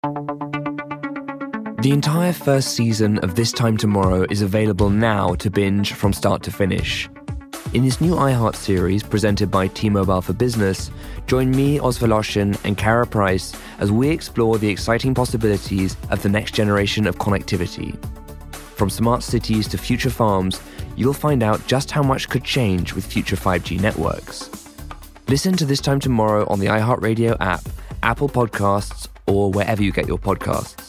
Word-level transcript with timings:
The 0.00 1.90
entire 1.90 2.32
first 2.32 2.76
season 2.76 3.18
of 3.18 3.34
This 3.34 3.50
Time 3.50 3.76
Tomorrow 3.76 4.26
is 4.30 4.42
available 4.42 4.90
now 4.90 5.34
to 5.34 5.50
binge 5.50 5.92
from 5.92 6.12
start 6.12 6.44
to 6.44 6.52
finish. 6.52 7.08
In 7.74 7.84
this 7.84 8.00
new 8.00 8.14
iHeart 8.14 8.54
series 8.54 9.02
presented 9.02 9.50
by 9.50 9.66
T-Mobile 9.66 10.22
for 10.22 10.34
Business, 10.34 10.92
join 11.26 11.50
me, 11.50 11.80
Woloshyn, 11.80 12.64
and 12.64 12.78
Kara 12.78 13.08
Price 13.08 13.52
as 13.80 13.90
we 13.90 14.08
explore 14.08 14.56
the 14.56 14.68
exciting 14.68 15.14
possibilities 15.14 15.96
of 16.10 16.22
the 16.22 16.28
next 16.28 16.54
generation 16.54 17.04
of 17.08 17.16
connectivity. 17.16 18.00
From 18.54 18.90
smart 18.90 19.24
cities 19.24 19.66
to 19.66 19.78
future 19.78 20.10
farms, 20.10 20.60
you'll 20.94 21.12
find 21.12 21.42
out 21.42 21.66
just 21.66 21.90
how 21.90 22.04
much 22.04 22.28
could 22.28 22.44
change 22.44 22.94
with 22.94 23.04
future 23.04 23.34
5G 23.34 23.80
networks. 23.80 24.48
Listen 25.26 25.56
to 25.56 25.64
This 25.64 25.80
Time 25.80 25.98
Tomorrow 25.98 26.46
on 26.46 26.60
the 26.60 26.66
iHeartRadio 26.66 27.36
app, 27.40 27.62
Apple 28.04 28.28
Podcasts, 28.28 29.08
or 29.28 29.50
wherever 29.50 29.82
you 29.82 29.92
get 29.92 30.06
your 30.06 30.18
podcasts. 30.18 30.88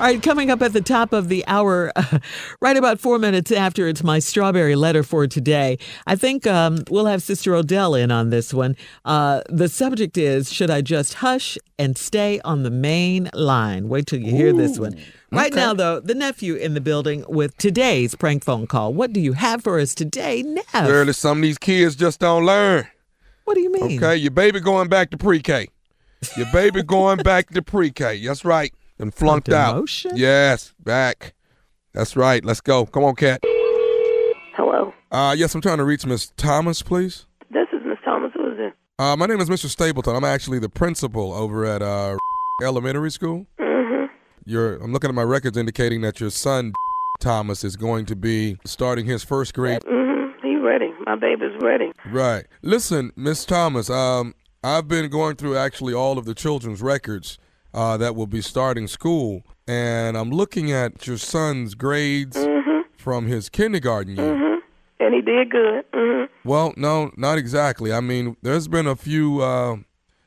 All 0.00 0.10
right, 0.10 0.20
coming 0.20 0.50
up 0.50 0.60
at 0.60 0.72
the 0.72 0.80
top 0.80 1.12
of 1.12 1.28
the 1.28 1.44
hour, 1.46 1.92
uh, 1.94 2.18
right 2.60 2.76
about 2.76 2.98
four 2.98 3.20
minutes 3.20 3.52
after 3.52 3.86
it's 3.86 4.02
my 4.02 4.18
strawberry 4.18 4.74
letter 4.74 5.04
for 5.04 5.28
today. 5.28 5.78
I 6.04 6.16
think 6.16 6.48
um, 6.48 6.82
we'll 6.90 7.06
have 7.06 7.22
Sister 7.22 7.54
Odell 7.54 7.94
in 7.94 8.10
on 8.10 8.30
this 8.30 8.52
one. 8.52 8.76
Uh, 9.04 9.42
the 9.48 9.68
subject 9.68 10.18
is 10.18 10.52
Should 10.52 10.68
I 10.68 10.80
just 10.80 11.14
hush 11.14 11.56
and 11.78 11.96
stay 11.96 12.40
on 12.40 12.64
the 12.64 12.72
main 12.72 13.30
line? 13.34 13.88
Wait 13.88 14.06
till 14.06 14.18
you 14.18 14.32
hear 14.32 14.52
this 14.52 14.80
one. 14.80 14.96
Right 15.30 15.52
okay. 15.52 15.60
now, 15.60 15.74
though, 15.74 16.00
the 16.00 16.14
nephew 16.14 16.56
in 16.56 16.74
the 16.74 16.80
building 16.80 17.24
with 17.28 17.56
today's 17.56 18.16
prank 18.16 18.44
phone 18.44 18.66
call. 18.66 18.92
What 18.92 19.12
do 19.12 19.20
you 19.20 19.34
have 19.34 19.62
for 19.62 19.78
us 19.78 19.94
today, 19.94 20.42
Neff? 20.42 20.72
Girl, 20.72 21.12
some 21.12 21.38
of 21.38 21.42
these 21.42 21.58
kids 21.58 21.94
just 21.94 22.18
don't 22.18 22.44
learn. 22.44 22.88
What 23.44 23.54
do 23.54 23.60
you 23.60 23.72
mean? 23.72 23.96
Okay, 23.96 24.16
your 24.16 24.30
baby 24.30 24.60
going 24.60 24.88
back 24.88 25.10
to 25.10 25.16
pre-K. 25.16 25.68
Your 26.36 26.46
baby 26.52 26.82
going 26.86 27.18
back 27.18 27.50
to 27.50 27.62
pre-K. 27.62 28.24
That's 28.26 28.44
right 28.44 28.72
and 28.98 29.14
flunked 29.14 29.48
out. 29.48 29.88
Yes, 30.14 30.72
back. 30.78 31.34
That's 31.92 32.16
right. 32.16 32.44
Let's 32.44 32.60
go. 32.60 32.86
Come 32.86 33.04
on, 33.04 33.14
Cat. 33.14 33.40
Hello. 34.56 34.92
Uh, 35.10 35.34
yes, 35.36 35.54
I'm 35.54 35.60
trying 35.60 35.78
to 35.78 35.84
reach 35.84 36.04
Miss 36.06 36.32
Thomas, 36.36 36.82
please. 36.82 37.26
This 37.50 37.66
is 37.72 37.80
Miss 37.84 37.98
Thomas. 38.04 38.32
Who 38.34 38.52
is 38.52 38.58
it? 38.58 38.72
Uh, 38.98 39.16
my 39.16 39.26
name 39.26 39.40
is 39.40 39.48
Mr. 39.48 39.66
Stapleton. 39.66 40.14
I'm 40.16 40.24
actually 40.24 40.58
the 40.58 40.68
principal 40.68 41.32
over 41.32 41.64
at 41.64 41.82
uh, 41.82 42.16
elementary 42.62 43.10
school. 43.10 43.46
Mm-hmm. 43.60 44.06
You're. 44.44 44.76
I'm 44.76 44.92
looking 44.92 45.08
at 45.08 45.14
my 45.14 45.22
records 45.22 45.56
indicating 45.56 46.00
that 46.02 46.20
your 46.20 46.30
son 46.30 46.72
Thomas 47.20 47.64
is 47.64 47.76
going 47.76 48.06
to 48.06 48.16
be 48.16 48.58
starting 48.64 49.06
his 49.06 49.22
first 49.22 49.54
grade. 49.54 49.82
Ready. 50.64 50.94
My 51.04 51.14
baby's 51.14 51.52
ready. 51.60 51.92
Right. 52.06 52.46
Listen, 52.62 53.12
Miss 53.16 53.44
Thomas. 53.44 53.90
Um, 53.90 54.34
I've 54.62 54.88
been 54.88 55.10
going 55.10 55.36
through 55.36 55.58
actually 55.58 55.92
all 55.92 56.16
of 56.16 56.24
the 56.24 56.34
children's 56.34 56.80
records 56.80 57.38
uh, 57.74 57.98
that 57.98 58.16
will 58.16 58.26
be 58.26 58.40
starting 58.40 58.86
school. 58.88 59.42
And 59.68 60.16
I'm 60.16 60.30
looking 60.30 60.72
at 60.72 61.06
your 61.06 61.18
son's 61.18 61.74
grades 61.74 62.38
mm-hmm. 62.38 62.80
from 62.96 63.26
his 63.26 63.50
kindergarten 63.50 64.16
year. 64.16 64.34
Mm-hmm. 64.34 65.04
And 65.04 65.14
he 65.14 65.20
did 65.20 65.50
good. 65.50 65.84
Mm-hmm. 65.92 66.48
Well, 66.48 66.72
no, 66.78 67.10
not 67.18 67.36
exactly. 67.36 67.92
I 67.92 68.00
mean, 68.00 68.38
there's 68.40 68.66
been 68.66 68.86
a 68.86 68.96
few. 68.96 69.42
Uh, 69.42 69.76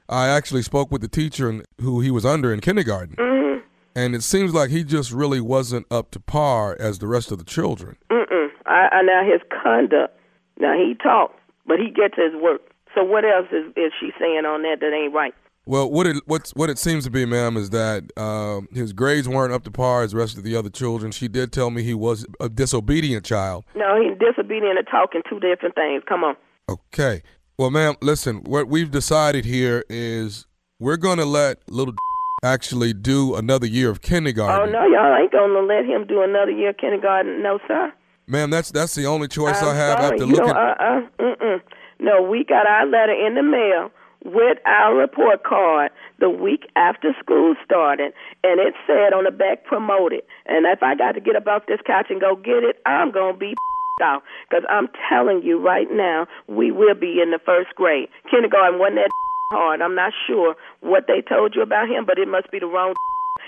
I 0.07 0.27
actually 0.27 0.61
spoke 0.61 0.91
with 0.91 1.01
the 1.01 1.07
teacher 1.07 1.63
who 1.81 2.01
he 2.01 2.11
was 2.11 2.25
under 2.25 2.53
in 2.53 2.59
kindergarten. 2.59 3.15
Mm-hmm. 3.15 3.59
And 3.95 4.13
it 4.13 4.21
seems 4.21 4.53
like 4.53 4.69
he 4.69 4.83
just 4.83 5.11
really 5.11 5.41
wasn't 5.41 5.87
up 5.89 6.11
to 6.11 6.19
par 6.19 6.77
as 6.79 6.99
the 6.99 7.07
rest 7.07 7.31
of 7.31 7.39
the 7.39 7.43
children. 7.43 7.97
Mm-mm. 8.11 8.49
I, 8.67 8.89
I, 8.91 9.01
now, 9.01 9.23
his 9.25 9.41
conduct, 9.63 10.16
now 10.59 10.73
he 10.73 10.95
talks, 10.95 11.35
but 11.65 11.79
he 11.79 11.89
gets 11.89 12.15
his 12.15 12.33
work. 12.41 12.61
So 12.95 13.03
what 13.03 13.25
else 13.25 13.47
is, 13.51 13.65
is 13.75 13.91
she 13.99 14.11
saying 14.19 14.45
on 14.45 14.63
that 14.63 14.79
that 14.81 14.93
ain't 14.93 15.13
right? 15.13 15.33
Well, 15.67 15.91
what 15.91 16.07
it 16.07 16.15
what's 16.25 16.51
what 16.51 16.69
it 16.69 16.79
seems 16.79 17.03
to 17.03 17.09
be, 17.11 17.25
ma'am, 17.25 17.57
is 17.57 17.71
that 17.71 18.05
uh, 18.15 18.61
his 18.73 18.93
grades 18.93 19.27
weren't 19.27 19.51
up 19.51 19.65
to 19.65 19.71
par 19.71 20.03
as 20.03 20.11
the 20.11 20.17
rest 20.17 20.37
of 20.37 20.43
the 20.43 20.55
other 20.55 20.69
children. 20.69 21.11
She 21.11 21.27
did 21.27 21.51
tell 21.51 21.69
me 21.69 21.83
he 21.83 21.93
was 21.93 22.25
a 22.39 22.47
disobedient 22.47 23.25
child. 23.25 23.65
No, 23.75 24.01
he's 24.01 24.17
disobedient 24.17 24.77
and 24.77 24.87
talking 24.89 25.21
two 25.29 25.41
different 25.41 25.75
things. 25.75 26.03
Come 26.07 26.23
on. 26.23 26.37
Okay. 26.69 27.21
Well, 27.57 27.69
ma'am, 27.69 27.95
listen. 28.01 28.37
What 28.45 28.69
we've 28.69 28.89
decided 28.89 29.43
here 29.43 29.83
is 29.89 30.45
we're 30.79 30.95
going 30.95 31.17
to 31.17 31.25
let 31.25 31.59
little 31.69 31.95
actually 32.43 32.93
do 32.93 33.35
another 33.35 33.67
year 33.67 33.89
of 33.89 34.01
kindergarten. 34.01 34.69
Oh 34.69 34.71
no, 34.71 34.85
y'all 34.87 35.17
ain't 35.17 35.31
going 35.31 35.51
to 35.51 35.61
let 35.61 35.85
him 35.85 36.07
do 36.07 36.21
another 36.21 36.51
year 36.51 36.69
of 36.69 36.77
kindergarten. 36.77 37.41
No, 37.43 37.59
sir. 37.67 37.91
Ma'am, 38.27 38.49
that's 38.49 38.71
that's 38.71 38.93
the 38.95 39.05
only 39.05 39.27
choice 39.27 39.61
I'm 39.61 39.69
I 39.69 39.75
have 39.75 39.99
sorry. 39.99 40.11
after 40.11 40.25
you 40.25 40.31
looking. 40.33 40.47
Know, 40.47 40.59
uh, 40.59 40.75
uh, 40.79 41.01
mm-mm. 41.19 41.61
No, 41.99 42.21
we 42.21 42.43
got 42.43 42.67
our 42.67 42.85
letter 42.85 43.13
in 43.13 43.35
the 43.35 43.43
mail 43.43 43.89
with 44.25 44.57
our 44.65 44.95
report 44.95 45.43
card 45.43 45.91
the 46.19 46.29
week 46.29 46.67
after 46.75 47.15
school 47.19 47.55
started, 47.63 48.11
and 48.43 48.59
it 48.59 48.73
said 48.85 49.13
on 49.13 49.23
the 49.23 49.31
back 49.31 49.63
promoted. 49.63 50.21
And 50.45 50.65
if 50.65 50.83
I 50.83 50.95
got 50.95 51.13
to 51.13 51.21
get 51.21 51.37
up 51.37 51.47
off 51.47 51.63
this 51.67 51.79
couch 51.87 52.07
and 52.09 52.19
go 52.19 52.35
get 52.35 52.63
it, 52.67 52.81
I'm 52.85 53.11
gonna 53.11 53.37
be 53.37 53.55
out 54.03 54.23
because 54.49 54.65
I'm 54.69 54.89
telling 55.09 55.41
you 55.43 55.59
right 55.63 55.87
now, 55.89 56.27
we 56.47 56.71
will 56.71 56.95
be 56.95 57.21
in 57.23 57.31
the 57.31 57.39
first 57.45 57.73
grade. 57.75 58.09
Kindergarten 58.29 58.77
wasn't 58.77 58.97
that 58.97 59.09
hard. 59.51 59.81
I'm 59.81 59.95
not 59.95 60.11
sure 60.27 60.55
what 60.81 61.05
they 61.07 61.21
told 61.21 61.55
you 61.55 61.61
about 61.61 61.87
him, 61.87 62.05
but 62.05 62.19
it 62.19 62.27
must 62.27 62.51
be 62.51 62.59
the 62.59 62.67
wrong. 62.67 62.93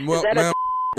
Well, 0.05 0.23
ma'am, 0.23 0.53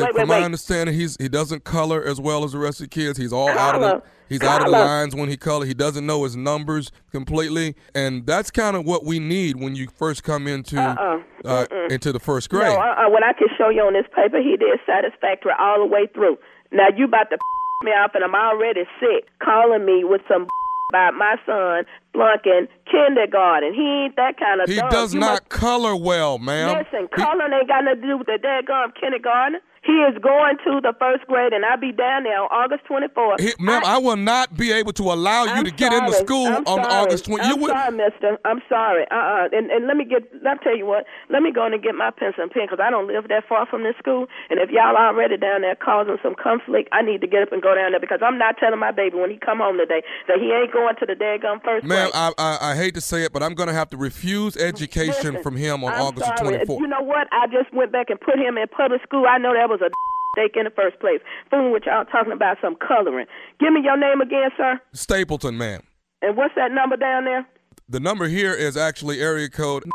wait, 0.04 0.10
from 0.12 0.18
wait, 0.22 0.28
my 0.28 0.38
wait. 0.38 0.44
understanding, 0.44 0.94
he's 0.94 1.16
he 1.18 1.28
doesn't 1.28 1.64
color 1.64 2.02
as 2.02 2.20
well 2.20 2.44
as 2.44 2.52
the 2.52 2.58
rest 2.58 2.80
of 2.80 2.90
the 2.90 2.94
kids. 2.94 3.18
He's 3.18 3.32
all 3.32 3.48
out 3.48 3.74
of 3.74 3.80
the 3.80 4.02
he's 4.28 4.42
out 4.42 4.60
of 4.60 4.66
the 4.66 4.72
lines 4.72 5.14
when 5.14 5.28
he 5.28 5.36
color. 5.36 5.66
He 5.66 5.74
doesn't 5.74 6.04
know 6.06 6.24
his 6.24 6.36
numbers 6.36 6.90
completely, 7.12 7.74
and 7.94 8.26
that's 8.26 8.50
kind 8.50 8.76
of 8.76 8.84
what 8.86 9.04
we 9.04 9.18
need 9.18 9.56
when 9.60 9.74
you 9.74 9.88
first 9.96 10.22
come 10.24 10.46
into 10.46 10.78
Uh-uh. 10.80 11.20
uh, 11.44 11.66
into 11.90 12.12
the 12.12 12.20
first 12.20 12.50
grade. 12.50 12.68
No, 12.72 12.78
uh-uh. 12.80 13.10
what 13.10 13.22
I 13.24 13.32
can 13.32 13.48
show 13.58 13.68
you 13.68 13.82
on 13.82 13.92
this 13.94 14.06
paper, 14.14 14.38
he 14.40 14.56
did 14.56 14.78
satisfactory 14.86 15.52
all 15.58 15.78
the 15.80 15.86
way 15.86 16.06
through. 16.14 16.38
Now 16.72 16.88
you 16.96 17.04
about 17.06 17.30
to 17.30 17.38
me 17.84 17.90
off, 17.92 18.12
and 18.14 18.22
I'm 18.24 18.34
already 18.34 18.82
sick 19.00 19.28
calling 19.42 19.84
me 19.84 20.04
with 20.04 20.20
some 20.28 20.46
about 20.90 21.14
my 21.14 21.36
son 21.46 21.84
flunking 22.12 22.66
kindergarten. 22.90 23.72
He 23.72 24.04
ain't 24.04 24.16
that 24.16 24.36
kind 24.38 24.60
of. 24.60 24.68
he 24.68 24.74
dumb. 24.76 24.90
does 24.90 25.14
You 25.14 25.20
not 25.20 25.48
color 25.48 25.94
well, 25.96 26.38
ma'am. 26.38 26.76
Listen, 26.78 27.08
He- 27.14 27.22
coloring 27.22 27.52
ain't 27.52 27.68
got 27.68 27.84
nothing 27.84 28.02
to 28.02 28.06
do 28.08 28.18
with 28.18 28.26
the 28.26 28.38
daggum 28.42 28.92
kindergarten. 29.00 29.60
He 29.82 29.92
is 30.04 30.12
going 30.20 30.58
to 30.68 30.80
the 30.84 30.92
first 31.00 31.24
grade, 31.26 31.54
and 31.54 31.64
I'll 31.64 31.80
be 31.80 31.90
down 31.90 32.24
there 32.24 32.36
on 32.36 32.52
August 32.52 32.84
24th. 32.84 33.40
he- 33.40 33.56
ma'am, 33.58 33.80
I, 33.84 33.96
will 33.96 34.16
not 34.16 34.54
be 34.54 34.72
able 34.72 34.92
to 34.92 35.04
allow 35.10 35.44
you 35.44 35.50
I'm 35.56 35.64
to 35.64 35.70
get 35.70 35.92
into 35.94 36.12
sorry. 36.12 36.26
school 36.26 36.46
I'm 36.48 36.66
on 36.68 36.84
sorry. 36.84 36.94
August 37.08 37.24
20. 37.24 37.42
I'm 37.42 37.48
you 37.48 37.56
would, 37.62 37.70
sorry, 37.70 37.96
Mister. 37.96 38.38
I'm 38.44 38.60
sorry. 38.68 39.06
Uh, 39.10 39.16
uh 39.16 39.48
And 39.56 39.70
and 39.70 39.86
let 39.86 39.96
me 39.96 40.04
get. 40.04 40.28
I'll 40.46 40.58
tell 40.58 40.76
you 40.76 40.84
what. 40.84 41.06
Let 41.30 41.40
me 41.42 41.50
go 41.50 41.64
in 41.64 41.72
and 41.72 41.82
get 41.82 41.94
my 41.94 42.10
pencil 42.10 42.42
and 42.42 42.50
pen 42.52 42.64
because 42.68 42.78
I 42.84 42.90
don't 42.90 43.06
live 43.08 43.28
that 43.28 43.48
far 43.48 43.64
from 43.64 43.82
this 43.82 43.96
school. 43.96 44.26
And 44.50 44.60
if 44.60 44.68
y'all 44.68 44.96
are 44.96 45.08
already 45.16 45.38
down 45.38 45.62
there 45.62 45.76
causing 45.76 46.18
some 46.22 46.34
conflict, 46.36 46.90
I 46.92 47.00
need 47.00 47.22
to 47.22 47.26
get 47.26 47.40
up 47.42 47.52
and 47.52 47.62
go 47.62 47.74
down 47.74 47.92
there 47.92 48.00
because 48.00 48.20
I'm 48.22 48.36
not 48.36 48.58
telling 48.60 48.78
my 48.78 48.92
baby 48.92 49.16
when 49.16 49.30
he 49.30 49.38
come 49.38 49.58
home 49.64 49.78
today 49.78 50.02
that 50.28 50.36
he 50.38 50.52
ain't 50.52 50.72
going 50.76 50.96
to 51.00 51.06
the 51.06 51.14
daggum 51.16 51.64
first 51.64 51.86
ma'am, 51.86 52.10
grade. 52.10 52.14
I, 52.14 52.32
I 52.36 52.72
I 52.72 52.76
hate 52.76 52.92
to 52.96 53.00
say 53.00 53.24
it, 53.24 53.32
but 53.32 53.42
I'm 53.42 53.54
going 53.54 53.68
to 53.68 53.74
have 53.74 53.88
to 53.90 53.96
refuse 53.96 54.58
education 54.58 55.32
Listen, 55.40 55.42
from 55.42 55.56
him 55.56 55.82
on 55.84 55.94
I'm 55.94 56.02
August 56.12 56.26
sorry. 56.36 56.58
24th. 56.58 56.80
You 56.80 56.86
know 56.86 57.00
what? 57.00 57.28
I 57.32 57.46
just 57.46 57.72
went 57.72 57.92
back 57.92 58.10
and 58.10 58.20
put 58.20 58.36
him 58.38 58.58
in 58.58 58.68
public 58.68 59.00
school. 59.02 59.24
I 59.26 59.38
know 59.38 59.54
that 59.54 59.69
was 59.70 59.80
a 59.80 59.88
mistake 60.36 60.56
in 60.56 60.64
the 60.64 60.70
first 60.70 60.98
place. 61.00 61.20
Fooling 61.50 61.72
with 61.72 61.84
y'all 61.86 62.04
talking 62.04 62.32
about 62.32 62.58
some 62.60 62.76
coloring. 62.76 63.26
Give 63.58 63.72
me 63.72 63.80
your 63.82 63.96
name 63.96 64.20
again, 64.20 64.50
sir. 64.56 64.80
Stapleton, 64.92 65.56
ma'am. 65.56 65.82
And 66.22 66.36
what's 66.36 66.54
that 66.56 66.72
number 66.72 66.96
down 66.96 67.24
there? 67.24 67.46
The 67.88 68.00
number 68.00 68.28
here 68.28 68.52
is 68.54 68.76
actually 68.76 69.20
area 69.20 69.48
code. 69.48 69.84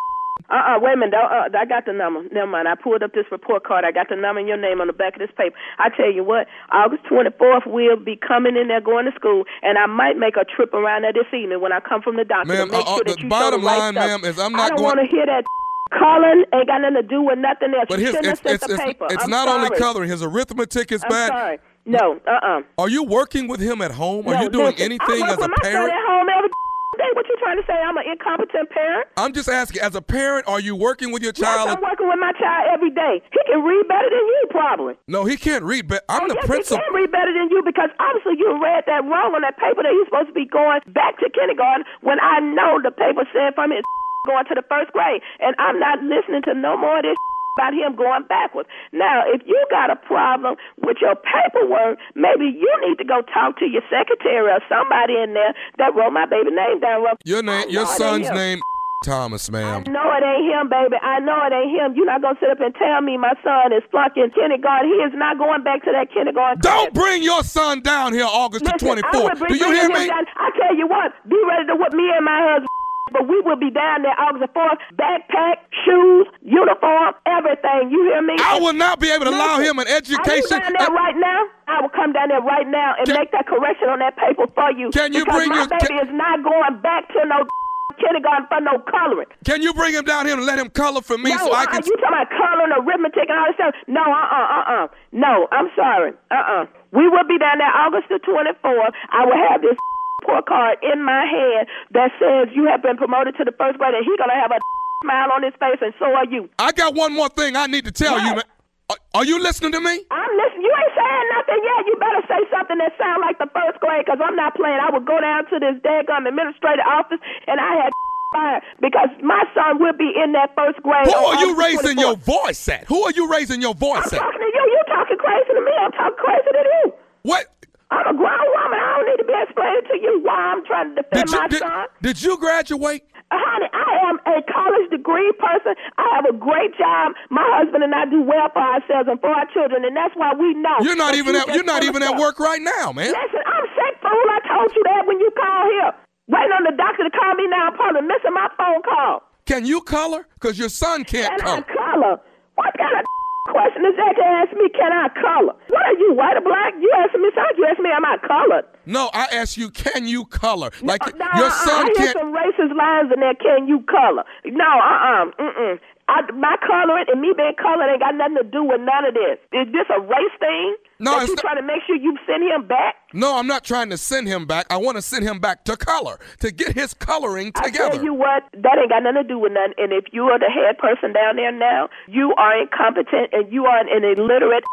Uh 0.47 0.75
uh 0.75 0.79
wait 0.79 0.93
a 0.93 0.97
minute. 0.97 1.15
Uh, 1.15 1.47
I 1.57 1.65
got 1.65 1.85
the 1.87 1.93
number. 1.93 2.21
Never 2.31 2.45
mind. 2.45 2.67
I 2.67 2.75
pulled 2.75 3.01
up 3.01 3.13
this 3.13 3.25
report 3.31 3.63
card. 3.63 3.83
I 3.83 3.91
got 3.91 4.09
the 4.09 4.15
number 4.15 4.39
and 4.39 4.47
your 4.47 4.57
name 4.61 4.79
on 4.81 4.85
the 4.87 4.93
back 4.93 5.15
of 5.15 5.19
this 5.19 5.31
paper. 5.35 5.55
I 5.79 5.89
tell 5.89 6.11
you 6.11 6.23
what, 6.23 6.45
August 6.71 7.03
24th, 7.09 7.65
we'll 7.65 7.95
be 7.97 8.15
coming 8.15 8.55
in 8.55 8.67
there 8.67 8.81
going 8.81 9.05
to 9.05 9.11
school, 9.15 9.45
and 9.63 9.79
I 9.79 9.87
might 9.87 10.17
make 10.19 10.35
a 10.37 10.43
trip 10.45 10.73
around 10.75 11.01
there 11.01 11.13
this 11.13 11.25
evening 11.33 11.61
when 11.61 11.71
I 11.71 11.79
come 11.79 12.01
from 12.03 12.17
the 12.17 12.25
doctor 12.25 12.51
Ma'am, 12.53 12.67
to 12.67 12.77
make 12.77 12.85
uh, 12.85 12.91
uh, 12.91 12.95
sure 12.95 13.03
that 13.07 13.15
the 13.15 13.23
you 13.23 13.29
bottom 13.29 13.61
the 13.61 13.65
right 13.65 13.77
line, 13.79 13.93
stuff. 13.95 14.05
ma'am, 14.21 14.25
is 14.29 14.37
I'm 14.37 14.51
not 14.51 14.61
I 14.61 14.67
don't 14.69 14.77
going- 14.83 14.97
want 14.97 14.99
to 14.99 15.07
hear 15.07 15.25
that. 15.25 15.45
Colin 15.93 16.45
ain't 16.53 16.67
got 16.67 16.81
nothing 16.81 16.95
to 16.95 17.03
do 17.07 17.21
with 17.21 17.37
nothing 17.37 17.73
else. 17.73 17.85
But 17.89 17.99
you 17.99 18.07
his, 18.07 18.15
it's, 18.15 18.41
it's, 18.43 18.63
it's, 18.63 18.67
the 18.67 18.77
paper. 18.77 19.07
it's 19.09 19.23
I'm 19.23 19.29
not 19.29 19.47
only 19.47 19.67
sorry. 19.67 19.79
coloring, 19.79 20.09
his 20.09 20.23
arithmetic 20.23 20.91
is 20.91 21.03
I'm 21.03 21.09
bad. 21.09 21.27
sorry. 21.29 21.57
No, 21.85 22.19
uh 22.25 22.31
uh 22.41 22.61
Are 22.79 22.89
you 22.89 23.03
working 23.03 23.47
with 23.47 23.59
him 23.59 23.81
at 23.81 23.91
home? 23.91 24.27
Are 24.27 24.41
you 24.41 24.49
doing 24.49 24.73
listen, 24.73 24.81
anything 24.85 25.21
I 25.21 25.29
work 25.29 25.37
as 25.37 25.37
a 25.37 25.41
with 25.41 25.51
my 25.51 25.61
parent? 25.61 25.91
son 25.93 25.97
at 26.01 26.05
home 26.09 26.27
every 26.33 26.49
day. 26.97 27.11
What 27.13 27.27
you 27.29 27.35
trying 27.37 27.61
to 27.61 27.65
say? 27.69 27.77
I'm 27.77 27.95
an 27.97 28.05
incompetent 28.09 28.71
parent? 28.71 29.05
I'm 29.17 29.33
just 29.33 29.47
asking, 29.47 29.81
as 29.83 29.93
a 29.93 30.01
parent, 30.01 30.47
are 30.47 30.59
you 30.59 30.75
working 30.75 31.11
with 31.11 31.21
your 31.21 31.33
Yes, 31.37 31.45
child? 31.45 31.69
I'm 31.69 31.83
working 31.83 32.07
with 32.09 32.17
my 32.17 32.31
child 32.39 32.71
every 32.73 32.89
day. 32.89 33.21
He 33.31 33.39
can 33.45 33.61
read 33.61 33.85
better 33.87 34.09
than 34.09 34.25
you, 34.25 34.43
probably. 34.49 34.93
no, 35.07 35.25
he 35.25 35.37
can't 35.37 35.63
read, 35.63 35.87
but 35.87 36.03
I'm 36.09 36.23
oh, 36.23 36.27
the 36.29 36.39
yes, 36.41 36.45
principal. 36.47 36.77
he 36.77 36.83
can 36.89 36.95
read 36.95 37.11
better 37.11 37.33
than 37.37 37.49
you 37.53 37.61
because 37.63 37.91
obviously 38.01 38.39
you 38.41 38.49
read 38.63 38.85
that 38.87 39.05
wrong 39.05 39.35
on 39.37 39.41
that 39.45 39.59
paper 39.61 39.83
that 39.83 39.91
he's 39.93 40.07
supposed 40.09 40.29
to 40.29 40.33
be 40.33 40.45
going 40.49 40.81
back 40.89 41.19
to 41.19 41.29
kindergarten 41.29 41.85
when 42.01 42.17
I 42.19 42.39
know 42.39 42.81
the 42.81 42.89
paper 42.89 43.29
said 43.29 43.53
from 43.53 43.69
his 43.69 43.83
going 44.25 44.45
to 44.49 44.55
the 44.55 44.65
first 44.67 44.91
grade. 44.91 45.21
And 45.39 45.55
I'm 45.59 45.79
not 45.79 46.01
listening 46.01 46.41
to 46.49 46.53
no 46.53 46.77
more 46.77 46.99
of 46.99 47.05
this 47.05 47.17
about 47.57 47.73
him 47.73 47.95
going 47.95 48.27
backwards. 48.27 48.67
Now, 48.91 49.23
if 49.31 49.41
you 49.47 49.55
got 49.71 49.89
a 49.89 49.95
problem 49.95 50.55
with 50.83 50.97
your 50.99 51.15
paperwork, 51.15 51.97
maybe 52.15 52.51
you 52.51 52.71
need 52.83 52.97
to 52.97 53.05
go 53.05 53.21
talk 53.31 53.57
to 53.59 53.65
your 53.65 53.83
secretary 53.87 54.51
or 54.51 54.59
somebody 54.67 55.15
in 55.15 55.33
there 55.33 55.55
that 55.77 55.95
wrote 55.95 56.11
my 56.11 56.25
baby 56.25 56.51
name 56.51 56.79
down. 56.81 57.05
Your 57.23 57.41
name, 57.41 57.69
your 57.69 57.85
know 57.85 57.89
it 57.89 57.93
ain't 57.93 58.25
son's 58.27 58.29
name. 58.31 58.59
Thomas, 59.03 59.51
ma'am. 59.51 59.83
I 59.85 59.91
know 59.91 60.07
it 60.17 60.23
ain't 60.25 60.49
him, 60.49 60.65
baby. 60.69 60.97
I 60.97 61.19
know 61.19 61.37
it 61.45 61.53
ain't 61.53 61.69
him. 61.69 61.93
You're 61.95 62.09
not 62.09 62.21
gonna 62.23 62.39
sit 62.41 62.49
up 62.49 62.59
and 62.59 62.73
tell 62.73 63.01
me 63.01 63.17
my 63.17 63.33
son 63.43 63.71
is 63.71 63.83
flunking 63.91 64.31
kindergarten. 64.33 64.89
He 64.89 64.97
is 65.05 65.13
not 65.13 65.37
going 65.37 65.63
back 65.63 65.83
to 65.85 65.91
that 65.93 66.09
kindergarten. 66.11 66.59
Don't 66.61 66.91
bring 66.93 67.21
your 67.21 67.43
son 67.43 67.81
down 67.81 68.13
here 68.13 68.25
August 68.25 68.65
the 68.65 68.73
Listen, 68.73 69.03
I 69.05 69.11
24th. 69.13 69.47
Do 69.47 69.55
you 69.55 69.71
hear 69.71 69.89
me? 69.89 70.07
down. 70.07 70.25
I 70.37 70.49
tell 70.57 70.75
you 70.75 70.87
what, 70.87 71.13
be 71.29 71.37
ready 71.47 71.67
to 71.67 71.75
whip 71.75 71.93
me 71.93 72.09
and 72.15 72.25
my 72.25 72.39
husband. 72.41 72.69
But 73.13 73.27
we 73.29 73.37
will 73.45 73.55
be 73.55 73.69
down 73.69 74.01
there 74.01 74.17
August 74.17 74.49
the 74.49 74.51
4th. 74.57 74.81
Backpack, 74.97 75.61
shoes, 75.85 76.25
uniform, 76.41 77.13
everything. 77.29 77.93
You 77.93 78.01
hear 78.09 78.21
me? 78.25 78.33
I 78.41 78.57
will 78.59 78.73
not 78.73 78.99
be 78.99 79.11
able 79.13 79.25
to 79.25 79.31
allow 79.31 79.59
him 79.61 79.77
an 79.77 79.85
Are 79.85 79.91
you 79.91 79.97
education. 79.97 80.57
down 80.57 80.73
there 80.73 80.89
Uh, 80.89 80.93
right 80.93 81.15
now? 81.15 81.45
I 81.69 81.81
will 81.81 81.93
come 81.93 82.13
down 82.13 82.29
there 82.29 82.41
right 82.41 82.65
now 82.67 82.95
and 82.97 83.05
Can- 83.05 83.15
make 83.21 83.31
that 83.31 83.45
correction 83.45 83.89
on 83.89 83.99
that 83.99 84.17
paper 84.17 84.47
for 84.57 84.71
you. 84.73 84.89
Can 84.89 85.13
you 85.13 85.23
bring 85.25 85.49
my 85.49 85.55
your- 85.55 85.67
baby 85.69 85.85
can- 86.01 86.07
is 86.07 86.13
not 86.13 86.41
going 86.41 86.81
back 86.81 87.07
to 87.13 87.25
no 87.29 87.45
kindergarten 88.01 88.47
for 88.49 88.59
no 88.61 88.79
coloring. 88.89 89.27
Can 89.45 89.61
you 89.61 89.71
bring 89.73 89.93
him 89.93 90.03
down 90.03 90.25
here 90.25 90.35
and 90.35 90.45
let 90.45 90.57
him 90.57 90.69
color 90.69 91.01
for 91.01 91.17
me 91.17 91.29
no, 91.29 91.37
so 91.37 91.53
I 91.53 91.63
uh-uh, 91.63 91.65
can? 91.77 91.81
you 91.85 91.95
talking 92.01 92.09
about 92.09 92.29
coloring, 92.33 92.73
arithmetic, 92.73 93.29
and 93.29 93.37
all 93.37 93.45
this 93.47 93.55
stuff? 93.55 93.73
No, 93.87 94.01
uh, 94.01 94.17
uh, 94.33 94.49
uh, 94.57 94.73
uh. 94.83 94.87
No, 95.13 95.47
I'm 95.53 95.69
sorry. 95.77 96.11
Uh, 96.31 96.35
uh 96.35 96.65
We 96.91 97.07
will 97.07 97.23
be 97.29 97.37
down 97.37 97.59
there 97.59 97.69
August 97.71 98.09
the 98.09 98.17
24th. 98.19 98.93
I 99.13 99.25
will 99.25 99.37
have 99.49 99.61
this 99.61 99.77
report 100.25 100.45
card 100.47 100.77
in 100.81 101.03
my 101.05 101.25
hand 101.25 101.67
that 101.93 102.09
says 102.17 102.49
you 102.55 102.65
have 102.65 102.81
been 102.81 102.97
promoted 102.97 103.37
to 103.37 103.45
the 103.45 103.53
first 103.53 103.77
grade, 103.77 103.93
and 103.93 104.05
he's 104.05 104.17
gonna 104.17 104.33
have 104.33 104.51
a 104.51 104.59
smile 105.05 105.29
on 105.31 105.43
his 105.43 105.53
face, 105.61 105.77
and 105.81 105.93
so 105.99 106.05
are 106.05 106.25
you. 106.25 106.49
I 106.57 106.71
got 106.71 106.95
one 106.95 107.13
more 107.13 107.29
thing 107.29 107.55
I 107.55 107.67
need 107.67 107.85
to 107.85 107.91
tell 107.91 108.17
you, 108.17 108.41
man. 108.41 108.43
Are, 108.89 108.97
are 109.21 109.25
you 109.25 109.41
listening 109.41 109.71
to 109.73 109.81
me? 109.81 110.05
I'm 110.11 110.33
listening. 110.37 110.61
You 110.61 110.73
ain't 110.73 110.93
saying 110.93 111.27
nothing 111.33 111.61
yet. 111.61 111.79
You 111.89 111.95
better 111.97 112.21
say 112.29 112.41
something 112.53 112.77
that 112.77 112.93
sound 113.01 113.21
like 113.21 113.37
the 113.41 113.49
first 113.53 113.79
grade, 113.81 114.05
because 114.05 114.21
I'm 114.21 114.35
not 114.35 114.53
playing. 114.55 114.77
I 114.81 114.89
would 114.93 115.05
go 115.05 115.19
down 115.21 115.45
to 115.49 115.57
this 115.57 115.77
daggum 115.81 116.27
administrative 116.29 116.85
office, 116.85 117.17
and 117.47 117.57
I 117.59 117.85
had 117.85 117.91
fired 118.33 118.61
because 118.81 119.09
my 119.21 119.41
son 119.57 119.81
will 119.81 119.97
be 119.97 120.13
in 120.13 120.33
that 120.33 120.53
first 120.53 120.81
grade. 120.85 121.07
Who 121.07 121.13
are 121.17 121.39
you 121.41 121.57
raising 121.57 121.97
24th. 121.97 122.01
your 122.01 122.15
voice 122.17 122.69
at? 122.69 122.85
Who 122.85 123.01
are 123.05 123.11
you 123.13 123.29
raising 123.29 123.61
your 123.61 123.73
voice 123.73 124.05
I'm 124.13 124.21
at? 124.21 124.21
talking 124.21 124.41
to 124.41 124.51
you. 124.53 124.63
You 124.69 124.81
talking 124.85 125.17
crazy 125.17 125.49
to 125.53 125.61
me. 125.65 125.73
I'm 125.81 125.91
talking 125.93 126.21
crazy 126.21 126.51
to 126.53 126.63
you. 126.85 126.93
What? 127.23 127.45
I'm 127.91 128.07
a 128.07 128.17
grown 128.17 128.47
woman. 128.57 128.79
I 128.81 128.87
don't 128.97 129.07
need 129.13 129.21
to 129.21 129.27
be 129.29 129.37
explaining 129.45 129.85
to 129.91 129.97
you 130.01 130.13
why 130.25 130.35
I'm 130.53 130.65
trying 130.65 130.95
to 130.95 131.01
defend 131.01 131.25
Did 131.25 131.31
you 131.31 131.39
my 131.39 131.47
did, 131.47 131.59
son. 131.59 131.85
did 132.01 132.17
you 132.21 132.37
graduate? 132.37 133.03
Uh, 133.31 133.37
honey, 133.41 133.69
I 133.73 133.89
am 134.09 134.15
a 134.25 134.41
college 134.49 134.89
degree 134.89 135.31
person. 135.37 135.73
I 135.97 136.05
have 136.17 136.25
a 136.29 136.35
great 136.37 136.73
job. 136.77 137.13
My 137.29 137.45
husband 137.61 137.83
and 137.83 137.93
I 137.93 138.05
do 138.05 138.21
well 138.21 138.49
for 138.53 138.61
ourselves 138.61 139.09
and 139.09 139.17
for 139.21 139.29
our 139.29 139.45
children, 139.53 139.85
and 139.85 139.95
that's 139.97 140.13
why 140.17 140.33
we 140.33 140.53
know. 140.57 140.77
You're 140.81 140.97
not 140.97 141.13
even 141.15 141.33
you 141.33 141.41
at 141.41 141.47
you're 141.53 141.65
not 141.65 141.83
even 141.83 142.01
at 142.01 142.17
work 142.17 142.39
right 142.39 142.61
now, 142.61 142.91
man. 142.93 143.09
Listen, 143.13 143.41
I'm 143.45 143.65
sick, 143.73 143.93
fool. 144.01 144.27
I 144.29 144.39
told 144.45 144.69
you 144.75 144.81
that 144.89 145.05
when 145.05 145.19
you 145.19 145.29
called 145.37 145.69
here. 145.73 145.91
Waiting 146.27 146.53
on 146.57 146.63
the 146.65 146.73
doctor 146.77 147.03
to 147.05 147.13
call 147.13 147.33
me 147.37 147.45
now. 147.47 147.69
I'm 147.69 147.75
probably 147.77 148.01
missing 148.01 148.33
my 148.33 148.49
phone 148.57 148.81
call. 148.81 149.21
Can 149.45 149.65
you 149.65 149.81
color? 149.81 150.25
Cause 150.39 150.57
your 150.57 150.69
son 150.69 151.03
can't 151.03 151.29
Can 151.37 151.41
I 151.41 151.61
color. 151.61 151.65
color? 151.69 152.15
What 152.55 152.73
kind 152.77 152.97
of 152.97 153.05
question 153.49 153.85
is 153.85 153.95
that 153.97 154.13
to 154.17 154.25
ask 154.25 154.51
me? 154.57 154.69
Can 154.73 154.91
I 154.91 155.07
color? 155.13 155.53
What 155.69 155.83
are 155.85 155.97
you, 155.97 156.13
white 156.13 156.37
or 156.37 156.41
black? 156.41 156.73
You 156.81 156.89
asking 156.97 157.21
me 157.21 157.29
something? 157.35 157.57
You 157.57 157.65
ask 157.69 157.79
me, 157.79 157.89
am 157.93 158.05
I 158.05 158.17
colored? 158.25 158.65
No, 158.85 159.09
I 159.13 159.25
ask 159.31 159.57
you, 159.57 159.69
can 159.69 160.07
you 160.07 160.25
color? 160.25 160.71
Like 160.81 161.01
No, 161.15 161.25
your 161.37 161.51
son 161.51 161.85
I 161.85 161.93
hear 161.97 162.13
can't. 162.13 162.17
some 162.17 162.33
racist 162.33 162.73
lines 162.75 163.11
in 163.13 163.19
there. 163.21 163.35
Can 163.35 163.67
you 163.67 163.81
color? 163.85 164.25
No, 164.45 164.65
uh, 164.65 165.25
uh-uh, 165.29 165.41
mm, 165.41 165.79
I, 166.07 166.21
my 166.33 166.55
coloring 166.61 167.05
and 167.09 167.21
me 167.21 167.33
being 167.35 167.55
colored 167.57 167.89
ain't 167.89 168.01
got 168.01 168.13
nothing 168.15 168.37
to 168.37 168.43
do 168.45 168.63
with 168.63 168.81
none 168.81 169.05
of 169.05 169.13
this. 169.13 169.37
Is 169.53 169.69
this 169.73 169.89
a 169.89 170.01
race 170.01 170.35
thing? 170.39 170.75
No, 170.99 171.19
that 171.19 171.27
you 171.27 171.35
not- 171.35 171.41
trying 171.41 171.57
to 171.57 171.61
make 171.63 171.83
sure 171.85 171.95
you 171.95 172.17
send 172.25 172.43
him 172.43 172.67
back? 172.67 172.95
No, 173.13 173.37
I'm 173.37 173.47
not 173.47 173.63
trying 173.63 173.89
to 173.89 173.97
send 173.97 174.27
him 174.27 174.45
back. 174.45 174.65
I 174.69 174.77
want 174.77 174.97
to 174.97 175.01
send 175.01 175.23
him 175.25 175.39
back 175.39 175.63
to 175.65 175.75
color 175.77 176.19
to 176.39 176.51
get 176.51 176.73
his 176.73 176.93
coloring 176.93 177.51
together. 177.51 177.85
I 177.85 177.95
tell 177.95 178.03
you 178.03 178.13
what, 178.13 178.43
that 178.53 178.77
ain't 178.79 178.89
got 178.89 179.03
nothing 179.03 179.23
to 179.23 179.27
do 179.27 179.39
with 179.39 179.51
nothing. 179.51 179.73
And 179.77 179.91
if 179.93 180.05
you 180.11 180.23
are 180.25 180.39
the 180.39 180.49
head 180.49 180.77
person 180.77 181.13
down 181.13 181.35
there 181.35 181.51
now, 181.51 181.89
you 182.07 182.33
are 182.37 182.59
incompetent 182.61 183.29
and 183.33 183.51
you 183.51 183.65
are 183.65 183.79
an 183.79 184.03
illiterate. 184.03 184.63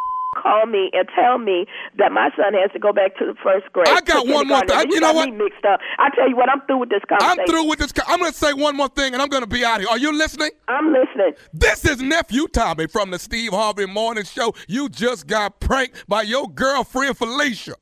Call 0.43 0.67
me 0.67 0.91
and 0.93 1.09
tell 1.15 1.39
me 1.39 1.67
that 1.99 2.11
my 2.11 2.31
son 2.37 2.55
has 2.55 2.73
to 2.73 2.79
go 2.79 2.93
back 2.93 3.17
to 3.19 3.27
the 3.27 3.35
first 3.43 3.73
grade. 3.73 3.87
I 3.89 4.01
got 4.01 4.27
one 4.27 4.49
more 4.49 4.61
thing. 4.67 4.91
You 4.91 5.01
got 5.01 5.15
know 5.15 5.25
me 5.27 5.31
mixed 5.31 5.65
up. 5.65 5.79
I 5.99 6.11
tell 6.17 6.29
you 6.29 6.37
what, 6.37 6.49
I'm 6.49 6.61
through 6.67 6.79
with 6.79 6.89
this 6.89 7.03
conversation. 7.09 7.41
I'm 7.41 7.47
through 7.47 7.69
with 7.69 7.79
this. 7.79 7.93
co- 7.93 8.03
I'm 8.07 8.19
going 8.19 8.33
to 8.33 8.37
say 8.37 8.53
one 8.53 8.77
more 8.77 8.89
thing, 8.89 9.13
and 9.13 9.23
I'm 9.23 9.29
going 9.29 9.45
to 9.45 9.49
be 9.49 9.65
out 9.65 9.81
here. 9.81 9.89
Are 9.89 9.99
you 9.99 10.13
listening? 10.17 10.51
I'm 10.67 10.93
listening. 10.93 11.35
This 11.53 11.85
is 11.85 12.01
nephew 12.03 12.49
Tommy 12.49 12.89
from 12.89 13.11
the 13.11 13.19
Steve 13.19 13.53
Harvey 13.53 13.87
Morning 13.87 14.25
Show. 14.25 14.55
You 14.67 14.89
just 14.89 15.27
got 15.29 15.61
pranked 15.61 16.09
by 16.09 16.23
your 16.23 16.49
girlfriend 16.49 17.17
Felicia. 17.17 17.75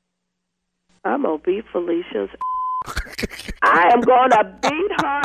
I'm 1.04 1.22
gonna 1.22 1.38
beat 1.38 1.64
Felicia's. 1.72 2.28
I 3.62 3.90
am 3.92 4.02
gonna 4.02 4.58
beat 4.60 4.90
her, 5.00 5.22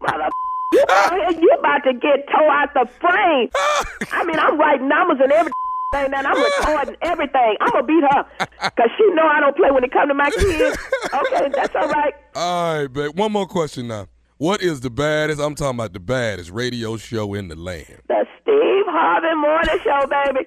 mother. 0.00 0.28
You 0.72 0.84
out 0.90 1.12
here, 1.12 1.40
you 1.40 1.50
about 1.58 1.78
to 1.84 1.92
get 1.94 2.26
tore 2.28 2.50
out 2.50 2.72
the 2.74 2.88
frame. 3.00 3.48
I 4.12 4.24
mean, 4.24 4.38
I'm 4.38 4.58
writing 4.58 4.88
numbers 4.88 5.18
and 5.22 5.32
everything, 5.32 5.52
and 5.94 6.14
I'm 6.14 6.36
recording 6.42 6.96
everything. 7.02 7.56
I'm 7.60 7.70
gonna 7.70 7.86
beat 7.86 8.02
her 8.10 8.26
because 8.38 8.90
she 8.96 9.04
know 9.14 9.26
I 9.26 9.40
don't 9.40 9.56
play 9.56 9.70
when 9.70 9.84
it 9.84 9.92
comes 9.92 10.08
to 10.08 10.14
my 10.14 10.30
kids. 10.30 10.78
Okay, 11.14 11.48
that's 11.54 11.74
all 11.74 11.88
right. 11.88 12.14
All 12.34 12.78
right, 12.80 12.92
babe. 12.92 13.18
One 13.18 13.32
more 13.32 13.46
question 13.46 13.88
now. 13.88 14.06
What 14.36 14.62
is 14.62 14.80
the 14.80 14.90
baddest? 14.90 15.40
I'm 15.40 15.54
talking 15.54 15.78
about 15.78 15.92
the 15.94 16.00
baddest 16.00 16.50
radio 16.50 16.96
show 16.96 17.34
in 17.34 17.48
the 17.48 17.56
land. 17.56 18.02
The 18.08 18.26
Steve 18.42 18.84
Harvey 18.86 19.34
Morning 19.34 19.78
Show, 19.82 20.06
baby. 20.06 20.46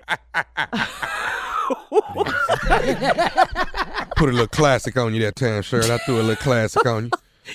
Put 4.16 4.30
a 4.30 4.32
little 4.32 4.48
classic 4.48 4.96
on 4.98 5.14
you 5.14 5.22
that 5.24 5.36
time, 5.36 5.62
shirt. 5.62 5.90
I 5.90 5.98
threw 6.00 6.18
a 6.18 6.22
little 6.22 6.36
classic 6.38 6.86
on 6.86 7.06
you. 7.06 7.12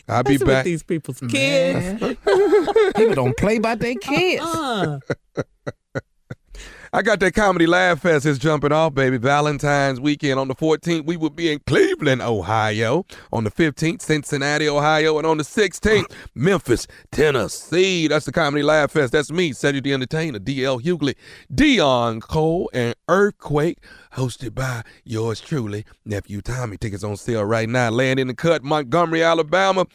I'll 0.08 0.22
be 0.24 0.32
Messing 0.32 0.46
with 0.46 0.54
back. 0.56 0.64
these 0.64 0.82
people's 0.82 1.20
kids. 1.20 2.00
People 2.96 3.14
don't 3.14 3.36
play 3.36 3.58
by 3.58 3.76
their 3.76 3.94
kids. 3.94 4.42
Uh, 4.44 4.98
I 6.96 7.02
got 7.02 7.20
that 7.20 7.34
comedy 7.34 7.66
laugh 7.66 8.00
fest 8.00 8.25
is 8.25 8.38
jumping 8.38 8.72
off, 8.72 8.94
baby. 8.94 9.19
Valentine's 9.19 10.00
weekend 10.00 10.40
on 10.40 10.48
the 10.48 10.54
14th, 10.54 11.04
we 11.04 11.19
will 11.19 11.28
be 11.28 11.52
in 11.52 11.58
Cleveland, 11.66 12.22
Ohio. 12.22 13.04
On 13.34 13.44
the 13.44 13.50
15th, 13.50 14.00
Cincinnati, 14.00 14.66
Ohio, 14.66 15.19
and 15.19 15.26
on 15.26 15.37
the 15.37 15.44
16th, 15.44 16.10
Memphis, 16.34 16.87
Tennessee. 17.12 18.08
That's 18.08 18.25
the 18.25 18.32
comedy 18.32 18.62
laugh 18.62 18.93
fest. 18.93 19.12
That's 19.12 19.31
me, 19.31 19.52
Cedric 19.52 19.84
the 19.84 19.93
Entertainer, 19.93 20.38
DL 20.38 20.81
Hughley, 20.81 21.16
Deon 21.54 22.22
Cole, 22.22 22.70
and 22.72 22.94
Earthquake, 23.10 23.76
hosted 24.16 24.54
by 24.54 24.82
yours 25.04 25.40
truly, 25.40 25.84
nephew 26.04 26.40
Tommy. 26.40 26.76
Tickets 26.76 27.04
on 27.04 27.16
sale 27.16 27.44
right 27.44 27.68
now. 27.68 27.90
Land 27.90 28.18
in 28.18 28.28
the 28.28 28.34
cut, 28.34 28.64
Montgomery, 28.64 29.22
Alabama. 29.22 29.86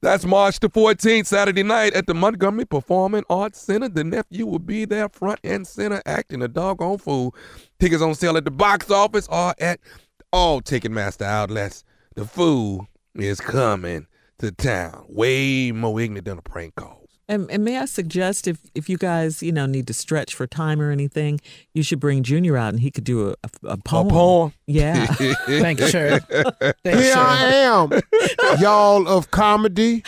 That's 0.00 0.24
March 0.24 0.58
the 0.60 0.70
14th, 0.70 1.26
Saturday 1.26 1.62
night 1.62 1.92
at 1.92 2.06
the 2.06 2.14
Montgomery 2.14 2.64
Performing 2.64 3.24
Arts 3.28 3.60
Center. 3.60 3.88
The 3.88 4.02
nephew 4.02 4.46
will 4.46 4.58
be 4.58 4.86
there 4.86 5.08
front 5.08 5.40
and 5.44 5.66
center 5.66 6.02
acting 6.06 6.42
a 6.42 6.48
doggone 6.48 6.98
fool. 6.98 7.34
Tickets 7.78 8.02
on 8.02 8.14
sale 8.14 8.36
at 8.36 8.44
the 8.44 8.50
box 8.50 8.90
office 8.90 9.28
or 9.28 9.54
at 9.60 9.78
all 10.32 10.60
Ticketmaster 10.60 11.26
outlets. 11.26 11.84
The 12.14 12.24
fool 12.24 12.88
is 13.14 13.40
coming 13.40 14.06
to 14.38 14.50
town. 14.52 15.04
Way 15.08 15.72
more 15.72 16.00
ignorant 16.00 16.24
than 16.24 16.38
a 16.38 16.42
prank 16.42 16.74
call. 16.76 17.05
And, 17.28 17.50
and 17.50 17.64
may 17.64 17.78
I 17.78 17.86
suggest 17.86 18.46
if, 18.46 18.58
if 18.74 18.88
you 18.88 18.96
guys, 18.96 19.42
you 19.42 19.52
know, 19.52 19.66
need 19.66 19.86
to 19.88 19.94
stretch 19.94 20.34
for 20.34 20.46
time 20.46 20.80
or 20.80 20.90
anything, 20.90 21.40
you 21.74 21.82
should 21.82 21.98
bring 22.00 22.22
Junior 22.22 22.56
out 22.56 22.72
and 22.72 22.80
he 22.80 22.90
could 22.90 23.04
do 23.04 23.30
a, 23.30 23.34
a, 23.42 23.68
a 23.70 23.76
poem. 23.76 24.06
A 24.06 24.10
poem? 24.10 24.52
Yeah. 24.66 25.06
Thank 25.46 25.80
you, 25.80 25.88
sir. 25.88 26.20
Thank 26.20 26.76
you, 26.84 26.92
Here 26.92 27.14
I 27.16 27.46
am, 27.46 27.90
y'all 28.60 29.08
of 29.08 29.30
comedy. 29.30 30.04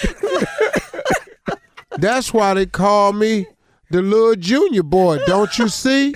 That's 1.99 2.33
why 2.33 2.55
they 2.55 2.67
call 2.67 3.13
me 3.13 3.47
the 3.91 4.03
little 4.03 4.37
junior 4.37 4.85
boy. 4.85 5.19
Don't 5.27 5.59
you 5.59 5.69
see? 5.69 6.15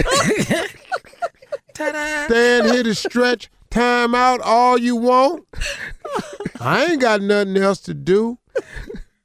Stand 1.74 2.66
here 2.70 2.82
to 2.84 2.94
stretch 2.94 3.50
time 3.70 4.14
out 4.14 4.40
all 4.42 4.78
you 4.78 4.94
want. 4.94 5.44
I 6.60 6.84
ain't 6.90 7.00
got 7.00 7.22
nothing 7.22 7.56
else 7.56 7.80
to 7.80 7.94
do. 7.94 8.38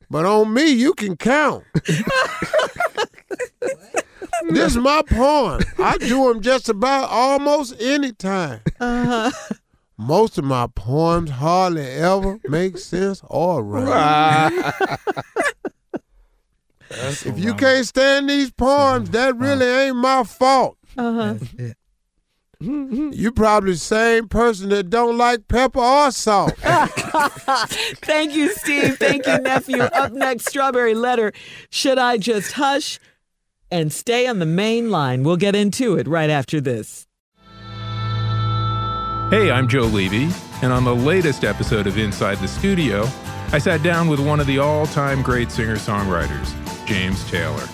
But 0.10 0.26
on 0.26 0.54
me, 0.54 0.72
you 0.72 0.94
can 0.94 1.18
count. 1.18 1.66
this 4.50 4.72
is 4.72 4.78
my 4.78 5.02
poem. 5.02 5.62
I 5.78 5.98
do 5.98 6.32
them 6.32 6.42
just 6.42 6.70
about 6.70 7.10
almost 7.10 7.76
any 7.80 8.14
time. 8.14 8.62
Uh-huh. 8.80 9.32
Most 9.98 10.38
of 10.38 10.44
my 10.44 10.68
poems 10.68 11.32
hardly 11.32 11.86
ever 11.86 12.40
make 12.48 12.78
sense 12.78 13.22
or 13.26 13.64
rhyme. 13.64 14.54
if 16.92 17.40
you 17.40 17.56
can't 17.56 17.86
stand 17.86 18.30
these 18.30 18.52
poems, 18.52 19.10
mm-hmm. 19.10 19.14
that 19.14 19.36
really 19.38 19.66
uh-huh. 19.66 19.82
ain't 19.82 19.96
my 19.96 20.24
fault. 20.24 20.78
Uh-huh. 20.98 21.36
You 23.18 23.32
probably 23.32 23.72
the 23.74 23.78
same 23.78 24.28
person 24.28 24.70
that 24.70 24.90
don't 24.90 25.18
like 25.18 25.48
pepper 25.48 25.80
or 25.80 26.12
salt. 26.12 26.54
Thank 26.62 28.36
you, 28.36 28.50
Steve. 28.54 28.98
Thank 28.98 29.26
you, 29.26 29.38
nephew. 29.40 29.82
Up 29.82 30.12
next, 30.12 30.48
Strawberry 30.48 30.94
Letter. 30.94 31.32
Should 31.70 31.98
I 31.98 32.18
just 32.18 32.54
hush 32.54 33.00
and 33.72 33.92
stay 33.92 34.28
on 34.28 34.40
the 34.40 34.46
main 34.46 34.90
line? 34.90 35.24
We'll 35.24 35.38
get 35.38 35.56
into 35.56 35.96
it 35.98 36.08
right 36.08 36.30
after 36.30 36.60
this. 36.62 37.08
Hey, 39.30 39.52
I'm 39.52 39.68
Joe 39.68 39.82
Levy, 39.82 40.30
and 40.62 40.72
on 40.72 40.84
the 40.84 40.96
latest 40.96 41.44
episode 41.44 41.86
of 41.86 41.98
Inside 41.98 42.38
the 42.38 42.48
Studio, 42.48 43.08
I 43.52 43.60
sat 43.60 43.84
down 43.84 44.08
with 44.08 44.20
one 44.20 44.40
of 44.40 44.48
the 44.48 44.60
all 44.60 44.86
time 44.88 45.22
great 45.22 45.52
singer 45.52 45.76
songwriters, 45.76 46.54
James 46.86 47.30
Taylor. 47.30 47.68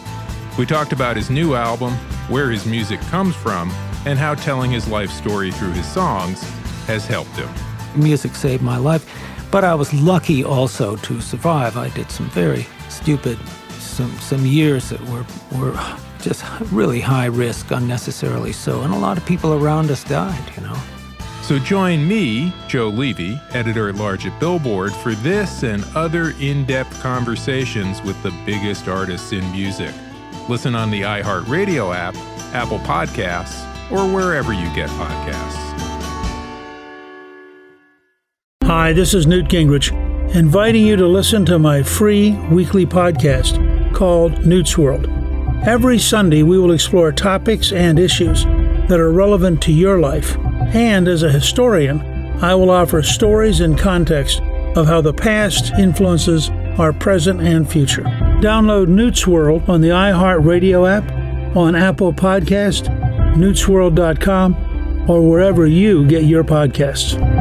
We 0.58 0.66
talked 0.66 0.94
about 0.94 1.16
his 1.16 1.30
new 1.30 1.56
album, 1.56 1.94
where 2.28 2.50
his 2.50 2.66
music 2.66 3.00
comes 3.02 3.36
from, 3.36 3.72
and 4.06 4.20
how 4.20 4.36
telling 4.36 4.72
his 4.72 4.88
life 4.88 5.12
story 5.12 5.52
through 5.52 5.72
his 5.72 5.86
songs 5.86 6.42
has 6.86 7.06
helped 7.06 7.36
him. 7.36 7.50
Music 7.96 8.36
saved 8.36 8.64
my 8.64 8.78
life, 8.78 9.06
but 9.52 9.64
I 9.64 9.76
was 9.76 9.94
lucky 9.94 10.44
also 10.44 10.96
to 10.98 11.22
survive. 11.22 11.78
I 11.78 11.90
did 11.90 12.10
some 12.12 12.30
very 12.30 12.66
stupid, 12.90 13.38
some 13.80 14.12
some 14.20 14.46
years 14.46 14.90
that 14.90 15.02
were 15.10 15.26
were 15.58 15.98
just 16.20 16.44
really 16.72 17.00
high 17.00 17.26
risk, 17.26 17.72
unnecessarily 17.72 18.54
so, 18.54 18.82
and 18.82 18.94
a 18.94 18.98
lot 18.98 19.18
of 19.18 19.26
people 19.26 19.54
around 19.54 19.92
us 19.92 20.04
died. 20.04 20.52
You 20.56 20.64
know. 20.64 20.78
So 21.44 21.60
join 21.60 22.08
me, 22.08 22.54
Joe 22.70 22.88
Levy, 22.88 23.38
editor 23.52 23.90
at 23.90 23.96
large 23.96 24.26
at 24.26 24.40
Billboard, 24.40 24.94
for 24.94 25.14
this 25.14 25.64
and 25.64 25.84
other 25.94 26.34
in 26.40 26.66
depth 26.66 27.02
conversations 27.02 28.02
with 28.02 28.22
the 28.24 28.32
biggest 28.46 28.88
artists 28.88 29.34
in 29.34 29.52
music. 29.52 29.94
Listen 30.48 30.74
on 30.74 30.90
the 30.90 31.02
iHeartRadio 31.02 31.94
app, 31.94 32.16
Apple 32.54 32.80
Podcasts, 32.80 33.73
or 33.92 34.08
wherever 34.12 34.54
you 34.54 34.74
get 34.74 34.90
podcasts. 34.90 35.60
Hi, 38.64 38.94
this 38.94 39.14
is 39.14 39.28
Newt 39.28 39.46
Gingrich, 39.46 39.92
inviting 40.36 40.86
you 40.86 40.96
to 40.96 41.08
listen 41.08 41.46
to 41.46 41.60
my 41.60 41.84
free 41.84 42.32
weekly 42.52 42.86
podcast 42.86 43.94
called 43.94 44.46
Newt's 44.46 44.78
World. 44.78 45.08
Every 45.66 46.00
Sunday, 46.00 46.44
we 46.44 46.58
will 46.58 46.72
explore 46.72 47.12
topics 47.12 47.72
and 47.72 48.00
issues 48.00 48.46
that 48.46 49.00
are 49.00 49.12
relevant 49.12 49.62
to 49.64 49.72
your 49.72 50.00
life 50.00 50.36
and 50.74 51.08
as 51.08 51.22
a 51.22 51.32
historian, 51.32 52.02
I 52.42 52.56
will 52.56 52.72
offer 52.72 53.04
stories 53.04 53.60
and 53.60 53.78
context 53.78 54.42
of 54.76 54.88
how 54.88 55.02
the 55.02 55.14
past 55.14 55.72
influences 55.74 56.50
our 56.80 56.92
present 56.92 57.42
and 57.42 57.70
future. 57.70 58.02
Download 58.42 58.88
Newt's 58.88 59.28
World 59.28 59.70
on 59.70 59.82
the 59.82 59.90
iHeartRadio 59.90 60.90
app, 60.90 61.56
on 61.56 61.76
Apple 61.76 62.12
Podcast, 62.12 62.90
newtsworld.com, 63.34 65.10
or 65.10 65.30
wherever 65.30 65.66
you 65.66 66.06
get 66.08 66.24
your 66.24 66.44
podcasts. 66.44 67.33